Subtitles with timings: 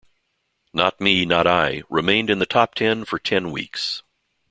[0.73, 4.01] "Not Me, Not I" remained in the top ten for ten weeks.